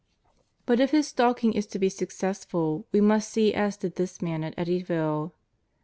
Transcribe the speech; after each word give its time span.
But 0.65 0.79
if 0.79 0.89
His 0.89 1.09
stalking 1.09 1.53
is 1.53 1.67
to 1.67 1.77
be 1.77 1.87
successful 1.87 2.87
we 2.91 3.01
must 3.01 3.29
see 3.29 3.53
as 3.53 3.77
did 3.77 3.97
this 3.97 4.19
man 4.19 4.43
at 4.43 4.55
Eddyville. 4.55 5.31